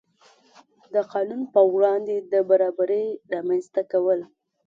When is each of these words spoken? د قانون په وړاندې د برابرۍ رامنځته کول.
د 0.93 0.95
قانون 1.11 1.41
په 1.53 1.61
وړاندې 1.73 2.15
د 2.31 2.33
برابرۍ 2.49 3.05
رامنځته 3.33 3.81
کول. 3.91 4.19